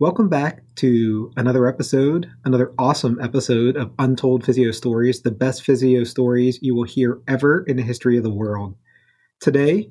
Welcome 0.00 0.28
back 0.28 0.62
to 0.76 1.32
another 1.36 1.66
episode, 1.66 2.30
another 2.44 2.72
awesome 2.78 3.18
episode 3.20 3.76
of 3.76 3.90
Untold 3.98 4.44
Physio 4.44 4.70
Stories, 4.70 5.22
the 5.22 5.32
best 5.32 5.64
physio 5.64 6.04
stories 6.04 6.60
you 6.62 6.76
will 6.76 6.84
hear 6.84 7.18
ever 7.26 7.64
in 7.64 7.76
the 7.76 7.82
history 7.82 8.16
of 8.16 8.22
the 8.22 8.30
world. 8.32 8.76
Today, 9.40 9.90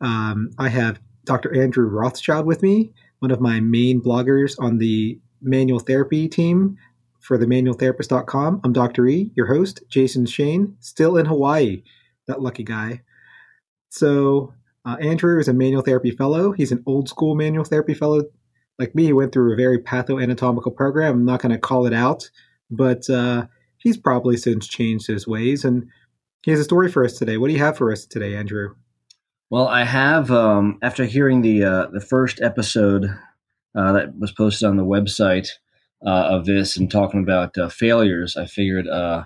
um, 0.00 0.48
I 0.58 0.70
have 0.70 1.00
Dr. 1.26 1.54
Andrew 1.54 1.86
Rothschild 1.86 2.46
with 2.46 2.62
me, 2.62 2.94
one 3.18 3.30
of 3.30 3.42
my 3.42 3.60
main 3.60 4.00
bloggers 4.00 4.54
on 4.58 4.78
the 4.78 5.20
manual 5.42 5.80
therapy 5.80 6.28
team 6.28 6.78
for 7.20 7.36
the 7.36 7.44
manualtherapist.com. 7.44 8.62
I'm 8.64 8.72
Dr. 8.72 9.06
E, 9.06 9.32
your 9.36 9.48
host, 9.54 9.82
Jason 9.90 10.24
Shane, 10.24 10.76
still 10.80 11.18
in 11.18 11.26
Hawaii, 11.26 11.82
that 12.26 12.40
lucky 12.40 12.64
guy. 12.64 13.02
So, 13.90 14.54
uh, 14.86 14.96
Andrew 14.98 15.38
is 15.38 15.48
a 15.48 15.52
manual 15.52 15.82
therapy 15.82 16.12
fellow. 16.12 16.52
He's 16.52 16.72
an 16.72 16.82
old 16.86 17.10
school 17.10 17.34
manual 17.34 17.64
therapy 17.64 17.92
fellow 17.92 18.22
like 18.78 18.94
me, 18.94 19.04
he 19.04 19.12
went 19.12 19.32
through 19.32 19.52
a 19.52 19.56
very 19.56 19.78
pathoanatomical 19.78 20.74
program. 20.74 21.14
I'm 21.14 21.24
not 21.24 21.40
going 21.40 21.52
to 21.52 21.58
call 21.58 21.86
it 21.86 21.94
out, 21.94 22.30
but 22.70 23.08
uh, 23.08 23.46
he's 23.78 23.96
probably 23.96 24.36
since 24.36 24.66
changed 24.66 25.06
his 25.06 25.26
ways. 25.26 25.64
And 25.64 25.88
he 26.42 26.50
has 26.50 26.60
a 26.60 26.64
story 26.64 26.90
for 26.90 27.04
us 27.04 27.18
today. 27.18 27.38
What 27.38 27.48
do 27.48 27.54
you 27.54 27.60
have 27.60 27.76
for 27.76 27.90
us 27.90 28.04
today, 28.04 28.36
Andrew? 28.36 28.74
Well, 29.48 29.68
I 29.68 29.84
have 29.84 30.30
um, 30.30 30.78
after 30.82 31.04
hearing 31.04 31.42
the 31.42 31.64
uh, 31.64 31.86
the 31.92 32.00
first 32.00 32.40
episode 32.42 33.04
uh, 33.76 33.92
that 33.92 34.18
was 34.18 34.32
posted 34.32 34.68
on 34.68 34.76
the 34.76 34.84
website 34.84 35.48
uh, 36.04 36.10
of 36.30 36.46
this 36.46 36.76
and 36.76 36.90
talking 36.90 37.22
about 37.22 37.56
uh, 37.56 37.68
failures, 37.68 38.36
I 38.36 38.46
figured 38.46 38.88
uh, 38.88 39.24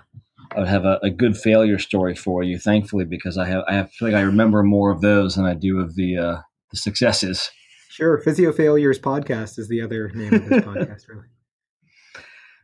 I 0.55 0.59
would 0.59 0.67
have 0.67 0.85
a, 0.85 0.99
a, 1.01 1.09
good 1.09 1.35
failure 1.37 1.79
story 1.79 2.15
for 2.15 2.43
you. 2.43 2.59
Thankfully, 2.59 3.05
because 3.05 3.37
I 3.37 3.47
have 3.47 3.63
I 3.67 3.73
have, 3.73 3.91
feel 3.91 4.09
like 4.09 4.17
I 4.17 4.21
remember 4.21 4.61
more 4.61 4.91
of 4.91 5.01
those 5.01 5.35
than 5.35 5.45
I 5.45 5.55
do 5.55 5.79
of 5.79 5.95
the 5.95 6.15
the 6.69 6.77
successes. 6.77 7.49
Sure. 8.01 8.17
Physio 8.17 8.51
Failures 8.51 8.97
Podcast 8.97 9.59
is 9.59 9.67
the 9.67 9.79
other 9.79 10.09
name 10.15 10.33
of 10.33 10.49
this 10.49 10.63
podcast, 10.65 11.07
really. 11.07 11.27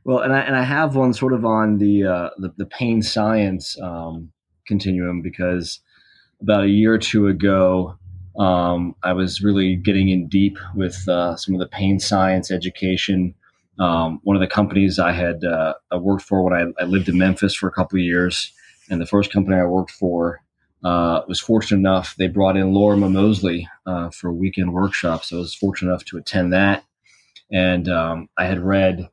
Well, 0.03 0.17
and 0.21 0.33
I 0.33 0.39
and 0.39 0.55
I 0.55 0.63
have 0.63 0.95
one 0.95 1.13
sort 1.13 1.31
of 1.31 1.45
on 1.45 1.77
the 1.77 2.05
uh, 2.05 2.29
the, 2.39 2.55
the 2.57 2.65
pain 2.65 3.03
science 3.03 3.79
um, 3.79 4.31
continuum 4.65 5.21
because 5.21 5.79
about 6.41 6.63
a 6.63 6.69
year 6.69 6.91
or 6.91 6.97
two 6.97 7.27
ago, 7.27 7.95
um, 8.39 8.95
I 9.03 9.13
was 9.13 9.43
really 9.43 9.75
getting 9.75 10.09
in 10.09 10.27
deep 10.27 10.57
with 10.73 11.07
uh, 11.07 11.35
some 11.35 11.53
of 11.53 11.59
the 11.59 11.67
pain 11.67 11.99
science 11.99 12.49
education. 12.49 13.35
Um, 13.77 14.19
one 14.23 14.35
of 14.35 14.41
the 14.41 14.47
companies 14.47 14.97
I 14.97 15.11
had 15.11 15.43
uh, 15.43 15.75
I 15.91 15.97
worked 15.97 16.23
for 16.23 16.41
when 16.41 16.53
I, 16.53 16.81
I, 16.81 16.85
lived 16.85 17.09
in 17.09 17.19
Memphis 17.19 17.53
for 17.53 17.67
a 17.67 17.71
couple 17.71 17.99
of 17.99 18.03
years, 18.03 18.51
and 18.89 18.99
the 18.99 19.05
first 19.05 19.31
company 19.31 19.55
I 19.55 19.65
worked 19.65 19.91
for 19.91 20.41
uh, 20.83 21.21
was 21.27 21.39
fortunate 21.39 21.79
enough 21.79 22.15
they 22.15 22.27
brought 22.27 22.57
in 22.57 22.73
Lorimer 22.73 23.09
Moseley 23.09 23.67
uh, 23.85 24.09
for 24.09 24.29
a 24.29 24.33
weekend 24.33 24.73
workshop, 24.73 25.23
so 25.23 25.37
I 25.37 25.39
was 25.39 25.55
fortunate 25.55 25.89
enough 25.89 26.05
to 26.05 26.17
attend 26.17 26.53
that. 26.53 26.83
And 27.51 27.89
um, 27.89 28.29
I 28.37 28.45
had 28.45 28.59
read 28.59 29.09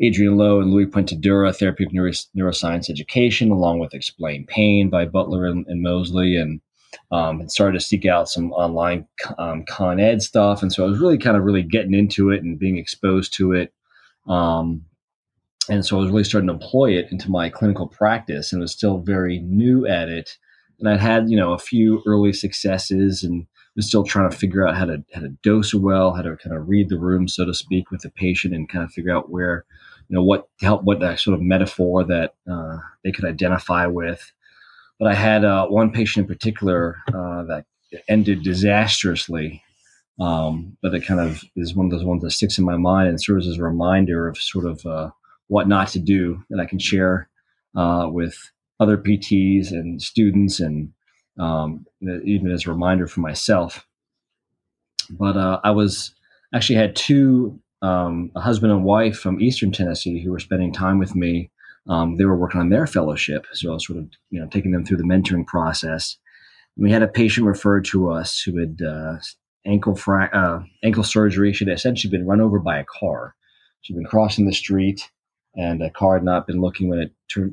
Adriaan 0.00 0.36
Louw 0.36 0.60
and 0.60 0.72
Louis 0.72 0.86
Puentedura, 0.86 1.56
Therapeutic 1.56 1.94
Neuroscience 1.94 2.90
Education, 2.90 3.50
along 3.50 3.78
with 3.78 3.94
Explain 3.94 4.46
Pain 4.46 4.90
by 4.90 5.06
Butler 5.06 5.46
and, 5.46 5.66
and 5.68 5.82
Moseley, 5.82 6.36
and 6.36 6.60
um, 7.10 7.40
and 7.40 7.50
started 7.50 7.78
to 7.78 7.84
seek 7.84 8.06
out 8.06 8.28
some 8.28 8.52
online 8.52 9.06
um, 9.38 9.64
Con 9.68 10.00
Ed 10.00 10.22
stuff. 10.22 10.62
And 10.62 10.72
so 10.72 10.84
I 10.84 10.88
was 10.88 10.98
really 10.98 11.18
kind 11.18 11.36
of 11.36 11.44
really 11.44 11.62
getting 11.62 11.94
into 11.94 12.30
it 12.30 12.42
and 12.42 12.58
being 12.58 12.78
exposed 12.78 13.34
to 13.34 13.52
it. 13.52 13.72
Um, 14.26 14.84
and 15.68 15.84
so 15.84 15.96
I 15.96 16.00
was 16.00 16.10
really 16.10 16.24
starting 16.24 16.48
to 16.48 16.54
employ 16.54 16.92
it 16.92 17.10
into 17.10 17.30
my 17.30 17.48
clinical 17.50 17.86
practice 17.86 18.52
and 18.52 18.60
was 18.60 18.72
still 18.72 18.98
very 18.98 19.40
new 19.40 19.86
at 19.86 20.08
it 20.08 20.36
and 20.78 20.88
I'd 20.88 21.00
had 21.00 21.30
you 21.30 21.36
know 21.36 21.52
a 21.52 21.58
few 21.58 22.02
early 22.06 22.32
successes 22.32 23.22
and 23.22 23.46
was 23.76 23.86
still 23.86 24.04
trying 24.04 24.30
to 24.30 24.36
figure 24.36 24.66
out 24.66 24.76
how 24.76 24.86
to 24.86 25.04
how 25.12 25.20
to 25.20 25.28
dose 25.42 25.74
well, 25.74 26.14
how 26.14 26.22
to 26.22 26.36
kind 26.36 26.56
of 26.56 26.68
read 26.68 26.88
the 26.88 26.98
room, 26.98 27.28
so 27.28 27.44
to 27.44 27.54
speak, 27.54 27.90
with 27.90 28.00
the 28.00 28.10
patient, 28.10 28.54
and 28.54 28.68
kind 28.68 28.84
of 28.84 28.90
figure 28.90 29.14
out 29.14 29.30
where 29.30 29.64
you 30.08 30.14
know 30.14 30.22
what 30.22 30.48
help 30.60 30.82
what 30.82 31.00
that 31.00 31.20
sort 31.20 31.34
of 31.34 31.42
metaphor 31.42 32.04
that 32.04 32.34
uh, 32.50 32.78
they 33.04 33.12
could 33.12 33.24
identify 33.24 33.86
with. 33.86 34.32
But 34.98 35.08
I 35.08 35.14
had 35.14 35.44
uh, 35.44 35.66
one 35.66 35.92
patient 35.92 36.24
in 36.24 36.34
particular 36.34 36.96
uh, 37.08 37.44
that 37.44 37.66
ended 38.08 38.42
disastrously. 38.42 39.62
Um, 40.18 40.78
but 40.82 40.94
it 40.94 41.04
kind 41.04 41.20
of 41.20 41.44
is 41.56 41.74
one 41.74 41.86
of 41.86 41.92
those 41.92 42.04
ones 42.04 42.22
that 42.22 42.30
sticks 42.30 42.56
in 42.56 42.64
my 42.64 42.78
mind 42.78 43.08
and 43.08 43.22
serves 43.22 43.46
as 43.46 43.58
a 43.58 43.62
reminder 43.62 44.26
of 44.26 44.38
sort 44.38 44.64
of 44.64 44.86
uh, 44.86 45.10
what 45.48 45.68
not 45.68 45.88
to 45.88 45.98
do 45.98 46.42
that 46.48 46.58
I 46.58 46.64
can 46.64 46.78
share 46.78 47.28
uh, 47.74 48.08
with 48.10 48.50
other 48.80 48.96
PTs 48.96 49.70
and 49.70 50.00
students, 50.00 50.60
and 50.60 50.92
um, 51.38 51.86
even 52.24 52.50
as 52.50 52.66
a 52.66 52.70
reminder 52.70 53.06
for 53.06 53.20
myself. 53.20 53.86
But 55.10 55.36
uh, 55.36 55.60
I 55.64 55.70
was 55.70 56.14
actually 56.54 56.76
had 56.76 56.96
two 56.96 57.60
um, 57.82 58.30
a 58.34 58.40
husband 58.40 58.72
and 58.72 58.84
wife 58.84 59.18
from 59.18 59.40
Eastern 59.40 59.70
Tennessee 59.70 60.22
who 60.22 60.32
were 60.32 60.40
spending 60.40 60.72
time 60.72 60.98
with 60.98 61.14
me. 61.14 61.50
Um, 61.88 62.16
they 62.16 62.24
were 62.24 62.36
working 62.36 62.60
on 62.60 62.70
their 62.70 62.86
fellowship, 62.86 63.46
so 63.52 63.70
I 63.70 63.74
was 63.74 63.86
sort 63.86 63.98
of 63.98 64.08
you 64.30 64.40
know 64.40 64.48
taking 64.48 64.72
them 64.72 64.84
through 64.84 64.96
the 64.96 65.04
mentoring 65.04 65.46
process. 65.46 66.16
And 66.76 66.84
we 66.84 66.90
had 66.90 67.02
a 67.02 67.08
patient 67.08 67.46
referred 67.46 67.84
to 67.86 68.10
us 68.10 68.40
who 68.40 68.58
had 68.58 68.80
uh, 68.82 69.18
ankle 69.64 69.94
fra- 69.94 70.30
uh, 70.32 70.64
ankle 70.84 71.04
surgery. 71.04 71.52
She'd 71.52 71.68
essentially 71.68 72.10
been 72.10 72.26
run 72.26 72.40
over 72.40 72.58
by 72.58 72.78
a 72.78 72.84
car. 72.84 73.34
She'd 73.82 73.94
been 73.96 74.04
crossing 74.04 74.46
the 74.46 74.52
street 74.52 75.08
and 75.56 75.82
a 75.82 75.90
car 75.90 76.14
had 76.14 76.24
not 76.24 76.46
been 76.46 76.60
looking 76.60 76.88
when 76.88 76.98
it 76.98 77.12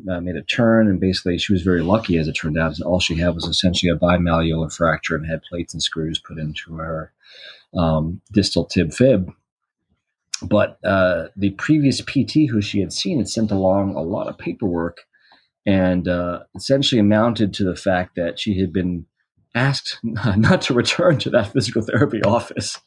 uh, 0.10 0.20
made 0.20 0.36
a 0.36 0.44
turn. 0.44 0.88
And 0.90 1.00
basically, 1.00 1.38
she 1.38 1.54
was 1.54 1.62
very 1.62 1.82
lucky, 1.82 2.18
as 2.18 2.28
it 2.28 2.34
turned 2.34 2.58
out. 2.58 2.80
All 2.82 3.00
she 3.00 3.16
had 3.16 3.34
was 3.34 3.46
essentially 3.46 3.90
a 3.90 3.96
bimalleolar 3.96 4.74
fracture 4.74 5.16
and 5.16 5.26
had 5.26 5.42
plates 5.44 5.74
and 5.74 5.82
screws 5.82 6.20
put 6.20 6.38
into 6.38 6.76
her 6.76 7.14
um, 7.74 8.22
distal 8.32 8.66
tib 8.66 8.94
fib. 8.94 9.32
But 10.42 10.78
uh, 10.84 11.28
the 11.38 11.52
previous 11.52 12.02
PT 12.02 12.50
who 12.50 12.62
she 12.62 12.82
had 12.82 12.92
seen 12.92 13.20
had 13.20 13.30
sent 13.30 13.52
along 13.52 13.96
a 13.96 14.02
lot 14.02 14.28
of 14.28 14.38
paperwork 14.38 15.02
and 15.66 16.08
uh, 16.10 16.40
essentially 16.56 17.00
amounted 17.00 17.54
to 17.54 17.64
the 17.64 17.76
fact 17.76 18.16
that 18.18 18.38
she 18.38 18.60
had 18.60 18.74
been 18.74 19.06
asked 19.56 20.00
not 20.04 20.62
to 20.64 20.74
return 20.74 21.18
to 21.20 21.30
that 21.30 21.54
physical 21.54 21.82
therapy 21.82 22.22
office 22.24 22.82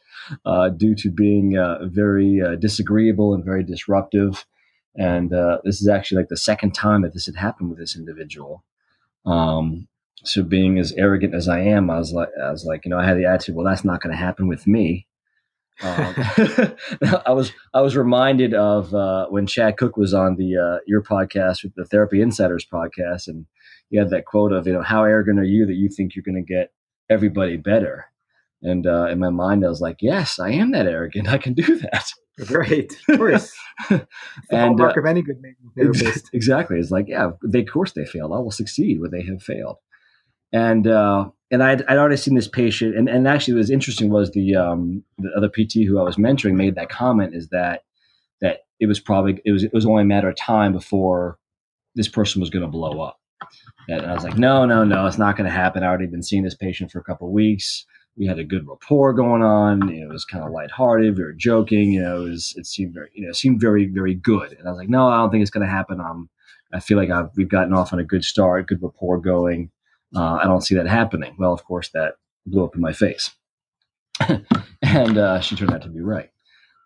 uh, 0.45 0.69
due 0.69 0.95
to 0.97 1.09
being 1.09 1.57
uh, 1.57 1.79
very 1.85 2.43
uh, 2.43 2.57
disagreeable 2.57 3.33
and 3.33 3.45
very 3.45 3.63
disruptive 3.63 4.45
and 4.97 5.33
uh, 5.33 5.59
this 5.65 5.81
is 5.81 5.89
actually 5.89 6.19
like 6.19 6.29
the 6.29 6.37
second 6.37 6.75
time 6.75 7.03
that 7.03 7.13
this 7.13 7.27
had 7.27 7.37
happened 7.37 7.71
with 7.71 7.79
this 7.79 7.97
individual. 7.97 8.65
Um, 9.25 9.89
so 10.25 10.43
being 10.43 10.79
as 10.79 10.93
arrogant 10.93 11.35
as 11.35 11.49
I 11.49 11.61
am, 11.61 11.91
I 11.91 11.99
was 11.99 12.13
like, 12.13 12.29
I 12.43 12.51
was 12.51 12.65
like, 12.65 12.85
you 12.85 12.91
know, 12.91 12.99
I 12.99 13.05
had 13.05 13.19
the 13.19 13.27
attitude, 13.27 13.55
well, 13.55 13.67
that's 13.67 13.85
not 13.85 14.01
going 14.01 14.13
to 14.13 14.17
happen 14.17 14.49
with 14.49 14.67
me. 14.67 15.07
Um, 15.83 16.15
I 17.27 17.33
was 17.33 17.53
I 17.75 17.83
was 17.83 17.97
reminded 17.97 18.55
of 18.55 18.95
uh, 18.95 19.27
when 19.27 19.47
Chad 19.47 19.77
Cook 19.77 19.99
was 19.99 20.15
on 20.15 20.37
the 20.37 20.57
uh, 20.57 20.79
your 20.87 21.03
podcast 21.03 21.63
with 21.63 21.75
the 21.75 21.85
Therapy 21.85 22.23
Insiders 22.23 22.67
podcast, 22.71 23.29
and 23.29 23.45
he 23.91 23.99
had 23.99 24.09
that 24.09 24.25
quote 24.25 24.53
of 24.53 24.67
you 24.67 24.73
know 24.73 24.83
how 24.83 25.05
arrogant 25.05 25.39
are 25.39 25.45
you 25.45 25.67
that 25.67 25.75
you 25.75 25.91
think 25.91 26.15
you're 26.15 26.23
going 26.23 26.43
to 26.43 26.55
get 26.55 26.73
everybody 27.11 27.59
better? 27.59 28.07
And 28.63 28.87
uh, 28.87 29.09
in 29.09 29.19
my 29.19 29.29
mind, 29.29 29.67
I 29.67 29.69
was 29.69 29.83
like, 29.83 29.99
yes, 30.01 30.39
I 30.39 30.51
am 30.51 30.73
that 30.73 30.87
arrogant. 30.87 31.29
I 31.29 31.37
can 31.37 31.53
do 31.53 31.79
that. 31.79 32.11
Right, 32.51 32.93
of 33.09 33.17
course. 33.19 33.57
the 33.89 34.07
and, 34.51 34.61
hallmark 34.79 34.97
uh, 34.97 35.01
of 35.01 35.07
any 35.07 35.23
good 35.23 35.43
therapist. 35.77 36.31
Exactly. 36.35 36.79
It's 36.79 36.91
like, 36.91 37.09
yeah, 37.09 37.31
they, 37.43 37.61
of 37.61 37.69
course 37.69 37.93
they 37.93 38.05
failed. 38.05 38.33
I 38.33 38.39
will 38.39 38.51
succeed 38.51 39.01
where 39.01 39.09
they 39.09 39.23
have 39.23 39.43
failed. 39.43 39.77
And 40.53 40.87
uh, 40.87 41.31
and 41.51 41.63
I'd, 41.63 41.83
I'd 41.85 41.99
already 41.99 42.17
seen 42.17 42.35
this 42.35 42.49
patient, 42.49 42.97
and, 42.97 43.09
and 43.09 43.27
actually, 43.27 43.55
what 43.55 43.59
was 43.59 43.71
interesting 43.71 44.11
was 44.11 44.31
the 44.31 44.55
um, 44.55 45.03
the 45.19 45.31
other 45.37 45.49
PT 45.49 45.87
who 45.87 45.99
I 45.99 46.03
was 46.03 46.17
mentoring 46.17 46.55
made 46.55 46.77
that 46.77 46.89
comment 46.89 47.35
is 47.35 47.49
that 47.49 47.83
that 48.41 48.61
it 48.79 48.87
was 48.87 49.01
probably 49.01 49.41
it 49.45 49.51
was 49.51 49.65
it 49.65 49.73
was 49.73 49.87
only 49.87 50.03
a 50.03 50.07
matter 50.07 50.29
of 50.29 50.37
time 50.37 50.73
before 50.73 51.39
this 51.97 52.09
person 52.09 52.41
was 52.41 52.51
going 52.51 52.65
to 52.65 52.71
blow 52.71 53.01
up. 53.01 53.19
And 53.89 54.03
I 54.03 54.15
was 54.15 54.25
like, 54.25 54.39
no, 54.39 54.65
no, 54.65 54.85
no, 54.85 55.07
it's 55.07 55.19
not 55.19 55.37
going 55.37 55.49
to 55.49 55.55
happen. 55.57 55.83
I 55.83 55.87
already 55.87 56.07
been 56.07 56.23
seeing 56.23 56.43
this 56.43 56.55
patient 56.55 56.91
for 56.91 57.01
a 57.01 57.05
couple 57.05 57.27
of 57.27 57.33
weeks 57.33 57.85
we 58.17 58.27
had 58.27 58.39
a 58.39 58.45
good 58.45 58.67
rapport 58.67 59.13
going 59.13 59.43
on. 59.43 59.91
It 59.91 60.09
was 60.09 60.25
kind 60.25 60.45
of 60.45 60.51
lighthearted. 60.51 61.17
We 61.17 61.25
were 61.25 61.33
joking. 61.33 61.93
You 61.93 62.03
know, 62.03 62.25
it, 62.25 62.31
was, 62.31 62.55
it 62.57 62.67
seemed 62.67 62.95
very, 62.95 63.11
you 63.15 63.27
know, 63.27 63.33
seemed 63.33 63.61
very, 63.61 63.87
very 63.87 64.15
good. 64.15 64.53
And 64.53 64.67
I 64.67 64.71
was 64.71 64.79
like, 64.79 64.89
no, 64.89 65.09
I 65.09 65.19
don't 65.19 65.31
think 65.31 65.43
it's 65.43 65.51
going 65.51 65.67
to 65.67 65.73
happen. 65.73 66.01
Um, 66.01 66.29
I 66.73 66.81
feel 66.81 66.97
like 66.97 67.11
I've, 67.11 67.29
we've 67.37 67.49
gotten 67.49 67.75
off 67.75 67.93
on 67.93 67.99
a 67.99 68.05
good 68.05 68.25
start, 68.25 68.69
good 68.69 68.83
rapport 68.83 69.19
going. 69.19 69.71
Uh, 70.15 70.39
I 70.43 70.45
don't 70.45 70.63
see 70.63 70.75
that 70.77 70.87
happening. 70.87 71.37
Well, 71.39 71.53
of 71.53 71.65
course, 71.65 71.91
that 71.91 72.15
blew 72.47 72.65
up 72.65 72.75
in 72.75 72.81
my 72.81 72.93
face. 72.93 73.33
and 74.83 75.19
uh, 75.19 75.41
she 75.41 75.57
turned 75.57 75.73
out 75.73 75.83
to 75.83 75.89
be 75.89 76.01
right. 76.01 76.31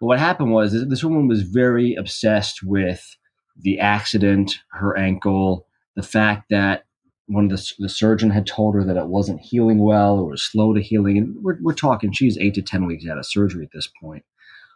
But 0.00 0.06
what 0.06 0.18
happened 0.18 0.52
was 0.52 0.72
this 0.88 1.04
woman 1.04 1.28
was 1.28 1.42
very 1.42 1.94
obsessed 1.94 2.62
with 2.62 3.16
the 3.56 3.78
accident, 3.78 4.58
her 4.72 4.96
ankle, 4.96 5.66
the 5.94 6.02
fact 6.02 6.46
that 6.50 6.84
one 7.30 7.44
of 7.44 7.50
the, 7.50 7.72
the 7.78 7.88
surgeon 7.88 8.30
had 8.30 8.46
told 8.46 8.74
her 8.74 8.84
that 8.84 8.96
it 8.96 9.06
wasn't 9.06 9.40
healing 9.40 9.78
well 9.78 10.18
or 10.18 10.30
was 10.30 10.42
slow 10.42 10.74
to 10.74 10.82
healing. 10.82 11.16
And 11.16 11.36
we're, 11.42 11.58
we're 11.62 11.74
talking, 11.74 12.10
she's 12.10 12.36
eight 12.38 12.54
to 12.54 12.62
10 12.62 12.86
weeks 12.86 13.06
out 13.08 13.18
of 13.18 13.26
surgery 13.26 13.64
at 13.64 13.70
this 13.72 13.88
point. 14.02 14.24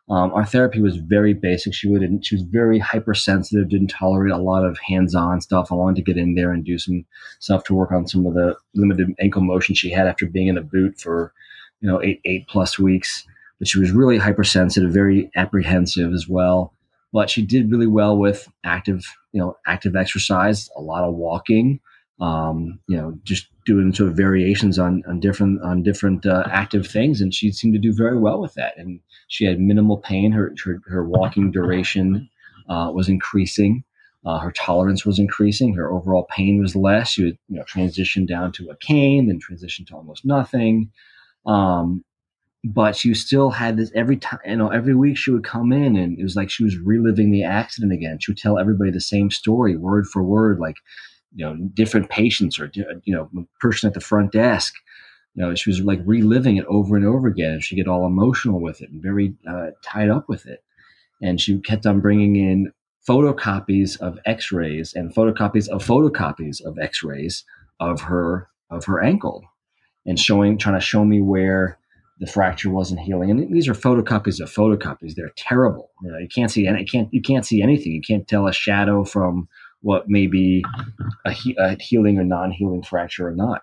Um, 0.09 0.33
our 0.35 0.45
therapy 0.45 0.81
was 0.81 0.97
very 0.97 1.33
basic. 1.33 1.73
She 1.73 1.89
would 1.89 2.25
she 2.25 2.35
was 2.35 2.43
very 2.43 2.79
hypersensitive, 2.79 3.71
didn't 3.71 3.89
tolerate 3.89 4.33
a 4.33 4.39
lot 4.39 4.65
of 4.65 4.79
hands-on 4.87 5.41
stuff. 5.41 5.73
I 5.73 5.77
wanted 5.77 5.97
to 5.97 6.03
get 6.13 6.19
in 6.19 6.35
there 6.35 6.53
and 6.53 6.63
do 6.63 6.79
some 6.79 7.07
stuff 7.41 7.65
to 7.65 7.75
work 7.75 7.91
on 7.91 8.07
some 8.07 8.27
of 8.27 8.35
the 8.35 8.55
limited 8.75 9.15
ankle 9.19 9.41
motion 9.41 9.75
she 9.75 9.91
had 9.91 10.07
after 10.07 10.27
being 10.27 10.49
in 10.49 10.59
a 10.59 10.63
boot 10.63 11.01
for, 11.01 11.33
you 11.81 11.89
know, 11.89 12.03
eight 12.03 12.21
eight 12.27 12.47
plus 12.49 12.79
weeks. 12.79 13.27
But 13.59 13.69
she 13.69 13.81
was 13.81 13.93
really 13.93 14.19
hypersensitive, 14.19 14.93
very 14.93 15.31
apprehensive 15.37 16.13
as 16.13 16.29
well. 16.29 16.75
But 17.11 17.31
she 17.31 17.41
did 17.41 17.71
really 17.71 17.87
well 17.87 18.19
with 18.19 18.47
active, 18.63 19.07
you 19.33 19.41
know, 19.41 19.57
active 19.67 19.97
exercise, 19.97 20.69
a 20.77 20.83
lot 20.83 21.05
of 21.05 21.15
walking, 21.15 21.81
um, 22.21 22.79
you 22.87 22.97
know, 22.97 23.19
just 23.25 23.49
doing 23.67 23.93
sort 23.93 24.11
of 24.11 24.17
variations 24.17 24.79
on 24.79 25.03
on 25.09 25.21
different 25.21 25.63
on 25.63 25.83
different 25.83 26.27
uh, 26.27 26.45
active 26.47 26.87
things, 26.87 27.21
and 27.21 27.35
she 27.35 27.51
seemed 27.51 27.75
to 27.75 27.81
do 27.81 27.93
very 27.93 28.19
well 28.19 28.41
with 28.41 28.55
that. 28.55 28.77
And 28.77 29.01
she 29.29 29.45
had 29.45 29.59
minimal 29.59 29.99
pain. 29.99 30.33
Her 30.33 30.55
her, 30.65 30.81
her 30.87 31.05
walking 31.05 31.51
duration 31.51 32.29
uh, 32.69 32.91
was 32.95 33.09
increasing. 33.09 33.85
Uh, 34.25 34.39
her 34.39 34.53
tolerance 34.53 35.05
was 35.05 35.19
increasing. 35.19 35.75
Her 35.75 35.93
overall 35.93 36.27
pain 36.31 36.61
was 36.61 36.75
less. 36.77 37.11
She 37.11 37.25
would 37.25 37.39
you 37.49 37.57
know 37.57 37.65
transition 37.65 38.27
down 38.27 38.53
to 38.53 38.71
a 38.71 38.77
cane, 38.77 39.27
then 39.27 39.41
transition 39.41 39.85
to 39.87 39.97
almost 39.97 40.25
nothing. 40.25 40.91
Um, 41.47 42.05
but 42.67 42.97
she 42.97 43.13
still 43.13 43.51
had 43.51 43.77
this 43.77 43.91
every 43.95 44.17
time. 44.17 44.39
You 44.47 44.57
know, 44.57 44.69
every 44.69 44.95
week 44.95 45.19
she 45.19 45.33
would 45.33 45.45
come 45.45 45.73
in, 45.73 45.97
and 45.97 46.19
it 46.19 46.23
was 46.23 46.37
like 46.37 46.49
she 46.49 46.65
was 46.65 46.79
reliving 46.79 47.33
the 47.33 47.43
accident 47.43 47.93
again. 47.93 48.19
She 48.21 48.31
would 48.31 48.39
tell 48.39 48.59
everybody 48.59 48.93
the 48.93 49.01
same 49.01 49.31
story, 49.31 49.77
word 49.77 50.07
for 50.07 50.23
word, 50.23 50.61
like 50.61 50.77
you 51.35 51.45
know 51.45 51.57
different 51.75 52.11
patients 52.11 52.59
or 52.59 52.71
you 52.75 53.15
know 53.15 53.29
person 53.61 53.89
at 53.89 53.95
the 53.95 54.01
front 54.01 54.33
desk. 54.33 54.75
You 55.35 55.43
know 55.43 55.55
she 55.55 55.71
was 55.71 55.81
like 55.81 56.01
reliving 56.05 56.57
it 56.57 56.67
over 56.67 56.97
and 56.97 57.07
over 57.07 57.29
again 57.29 57.53
and 57.53 57.65
she 57.65 57.77
get 57.77 57.89
all 57.89 58.07
emotional 58.07 58.61
with 58.61 58.81
it 58.81 58.91
and 58.91 59.03
very 59.03 59.35
uh, 59.49 59.71
tied 59.83 60.11
up 60.11 60.29
with 60.29 60.47
it. 60.47 60.63
And 61.23 61.41
she 61.41 61.59
kept 61.59 61.87
on 61.87 62.01
bringing 62.01 62.37
in 62.37 62.73
photocopies 63.09 64.01
of 64.01 64.19
x-rays 64.25 64.95
and 64.95 65.15
photocopies 65.15 65.69
of 65.69 65.85
photocopies 65.85 66.65
of 66.65 66.79
x-rays 66.79 67.45
of 67.81 68.01
her 68.03 68.49
of 68.71 68.85
her 68.87 69.03
ankle 69.03 69.45
and 70.07 70.19
showing 70.19 70.59
trying 70.59 70.79
to 70.79 70.85
show 70.85 71.05
me 71.05 71.21
where 71.21 71.79
the 72.21 72.27
fracture 72.27 72.71
wasn't 72.71 73.01
healing. 73.01 73.31
And 73.31 73.53
these 73.53 73.69
are 73.69 73.75
photocopies 73.75 74.41
of 74.41 74.51
photocopies. 74.51 75.15
They're 75.15 75.33
terrible. 75.37 75.91
You, 76.03 76.13
know, 76.13 76.19
you 76.19 76.29
can't 76.29 76.51
see 76.51 76.67
any, 76.67 76.81
you 76.81 76.87
can't 76.87 77.13
you 77.13 77.21
can't 77.21 77.45
see 77.45 77.61
anything. 77.63 77.93
You 77.93 78.01
can't 78.01 78.29
tell 78.29 78.47
a 78.47 78.53
shadow 78.53 79.05
from 79.05 79.49
what 79.85 80.09
may 80.09 80.27
be 80.27 80.65
a, 81.27 81.31
he- 81.31 81.57
a 81.59 81.77
healing 81.79 82.19
or 82.19 82.25
non-healing 82.25 82.83
fracture 82.83 83.29
or 83.29 83.35
not. 83.35 83.63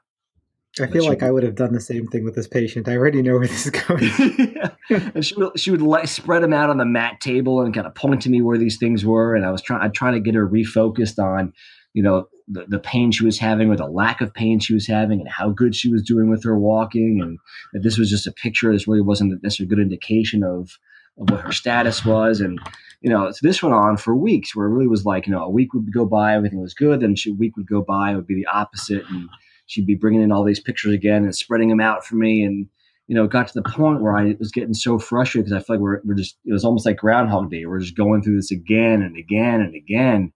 I 0.80 0.88
feel 0.88 1.06
like 1.06 1.24
I 1.24 1.32
would 1.32 1.44
have 1.44 1.56
done 1.56 1.74
the 1.74 1.82
same 1.82 2.08
thing 2.08 2.24
with 2.24 2.36
this 2.36 2.48
patient. 2.48 2.88
I 2.88 2.96
already 2.96 3.22
know 3.22 3.34
where 3.34 3.48
this 3.48 3.66
is 3.66 3.72
going. 3.72 4.56
And 4.90 5.26
she 5.26 5.36
would 5.36 5.58
she 5.58 5.72
would 5.72 5.82
let, 5.82 6.10
spread 6.10 6.44
them 6.44 6.52
out 6.52 6.70
on 6.70 6.78
the 6.78 6.86
mat 6.86 7.22
table 7.22 7.62
and 7.62 7.74
kind 7.74 7.88
of 7.88 7.96
point 7.96 8.22
to 8.24 8.30
me 8.30 8.42
where 8.42 8.58
these 8.58 8.78
things 8.78 9.06
were, 9.06 9.36
and 9.36 9.46
I 9.46 9.52
was 9.52 9.62
trying 9.62 9.82
I 9.82 9.88
trying 9.88 10.14
to 10.14 10.20
get 10.20 10.36
her 10.36 10.48
refocused 10.48 11.18
on, 11.18 11.54
you 11.94 12.04
know, 12.04 12.28
the, 12.50 12.66
the 12.68 12.80
pain 12.80 13.12
she 13.12 13.24
was 13.24 13.40
having 13.40 13.70
or 13.70 13.78
the 13.78 13.88
lack 13.88 14.20
of 14.20 14.34
pain 14.34 14.60
she 14.60 14.74
was 14.74 14.88
having, 14.88 15.22
and 15.22 15.30
how 15.30 15.50
good 15.50 15.76
she 15.76 15.90
was 15.90 16.04
doing 16.04 16.30
with 16.30 16.44
her 16.44 16.60
walking, 16.60 17.20
and 17.22 17.40
that 17.72 17.84
this 17.84 17.98
was 17.98 18.10
just 18.10 18.28
a 18.28 18.34
picture. 18.34 18.74
This 18.74 18.88
really 18.88 19.02
wasn't 19.02 19.42
necessarily 19.42 19.72
a 19.72 19.76
good 19.76 19.82
indication 19.82 20.44
of 20.44 20.78
of 21.22 21.30
what 21.30 21.42
her 21.42 21.52
status 21.52 22.04
was, 22.04 22.42
and 22.42 22.60
you 23.02 23.10
know, 23.10 23.32
so 23.32 23.40
this 23.42 23.64
went 23.64 23.74
on 23.74 23.98
for 23.98 24.16
weeks 24.16 24.56
where 24.56 24.68
it 24.68 24.72
really 24.72 24.88
was 24.88 25.06
like, 25.06 25.26
you 25.26 25.34
know, 25.34 25.44
a 25.44 25.50
week 25.50 25.74
would 25.74 25.92
go 25.92 26.06
by, 26.06 26.36
everything 26.36 26.62
was 26.62 26.76
good. 26.76 27.02
Then 27.02 27.16
a 27.28 27.32
week 27.32 27.58
would 27.58 27.68
go 27.68 27.82
by, 27.82 28.12
it 28.12 28.16
would 28.16 28.28
be 28.28 28.36
the 28.36 28.46
opposite. 28.46 29.04
And 29.10 29.28
she'd 29.66 29.88
be 29.88 29.96
bringing 29.96 30.22
in 30.22 30.32
all 30.32 30.44
these 30.44 30.60
pictures 30.60 30.94
again 30.94 31.24
and 31.24 31.36
spreading 31.36 31.70
them 31.70 31.82
out 31.82 32.06
for 32.06 32.16
me. 32.16 32.44
And, 32.44 32.68
you 33.08 33.16
know, 33.16 33.24
it 33.24 33.32
got 33.32 33.48
to 33.48 33.54
the 33.60 33.68
point 33.68 34.02
where 34.02 34.16
I 34.16 34.36
was 34.38 34.52
getting 34.52 34.76
so 34.76 35.00
frustrated 35.00 35.46
because 35.46 35.64
I 35.64 35.66
feel 35.66 35.78
like 35.78 35.82
we're, 35.82 36.02
we're 36.04 36.14
just, 36.14 36.38
it 36.46 36.54
was 36.54 36.64
almost 36.64 36.86
like 36.86 36.98
Groundhog 36.98 37.50
Day. 37.50 37.66
We're 37.66 37.80
just 37.80 37.98
going 37.98 38.22
through 38.22 38.36
this 38.36 38.52
again 38.52 39.02
and 39.02 39.18
again 39.18 39.62
and 39.62 39.74
again. 39.74 40.32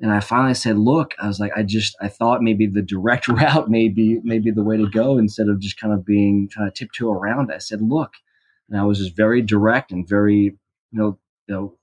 And 0.00 0.12
I 0.12 0.20
finally 0.20 0.54
said, 0.54 0.78
look, 0.78 1.16
I 1.20 1.26
was 1.26 1.40
like, 1.40 1.50
I 1.56 1.64
just, 1.64 1.96
I 2.00 2.06
thought 2.06 2.44
maybe 2.44 2.68
the 2.68 2.80
direct 2.80 3.26
route 3.28 3.68
may 3.68 3.88
be, 3.88 4.20
may 4.22 4.38
be 4.38 4.52
the 4.52 4.62
way 4.62 4.76
to 4.76 4.88
go 4.88 5.18
instead 5.18 5.48
of 5.48 5.58
just 5.58 5.80
kind 5.80 5.92
of 5.92 6.06
being, 6.06 6.48
trying 6.48 6.70
to 6.70 6.72
tiptoe 6.72 7.10
around. 7.10 7.50
I 7.52 7.58
said, 7.58 7.82
look, 7.82 8.12
and 8.68 8.78
I 8.78 8.84
was 8.84 8.98
just 8.98 9.16
very 9.16 9.42
direct 9.42 9.92
and 9.92 10.08
very, 10.08 10.42
you 10.42 10.58
know, 10.92 11.18
you 11.46 11.54
know, 11.54 11.74